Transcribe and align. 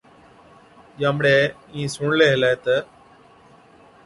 ڄامڙَي 0.99 1.37
اِين 1.73 1.87
سُڻلَي 1.95 2.27
هِلَي 2.33 2.51
تہ، 2.63 2.75